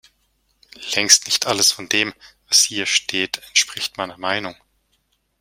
[0.95, 2.15] Längst nicht alles von dem,
[2.47, 4.55] was hier steht, entspricht meiner Meinung.